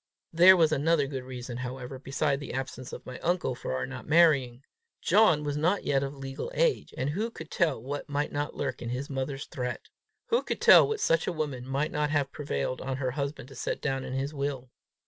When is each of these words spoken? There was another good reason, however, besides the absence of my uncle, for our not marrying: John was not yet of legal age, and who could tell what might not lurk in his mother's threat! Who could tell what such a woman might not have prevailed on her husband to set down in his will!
There 0.33 0.57
was 0.57 0.71
another 0.71 1.05
good 1.05 1.23
reason, 1.23 1.57
however, 1.57 1.99
besides 1.99 2.39
the 2.39 2.53
absence 2.53 2.91
of 2.91 3.05
my 3.05 3.19
uncle, 3.19 3.53
for 3.53 3.75
our 3.75 3.85
not 3.85 4.07
marrying: 4.07 4.63
John 4.99 5.43
was 5.43 5.55
not 5.55 5.83
yet 5.83 6.01
of 6.01 6.15
legal 6.15 6.49
age, 6.55 6.91
and 6.97 7.11
who 7.11 7.29
could 7.29 7.51
tell 7.51 7.79
what 7.79 8.09
might 8.09 8.31
not 8.31 8.55
lurk 8.55 8.81
in 8.81 8.89
his 8.89 9.11
mother's 9.11 9.45
threat! 9.45 9.89
Who 10.29 10.41
could 10.41 10.59
tell 10.59 10.87
what 10.87 11.01
such 11.01 11.27
a 11.27 11.31
woman 11.31 11.67
might 11.67 11.91
not 11.91 12.09
have 12.09 12.31
prevailed 12.31 12.81
on 12.81 12.97
her 12.97 13.11
husband 13.11 13.47
to 13.49 13.55
set 13.55 13.79
down 13.79 14.03
in 14.03 14.13
his 14.13 14.33
will! 14.33 14.71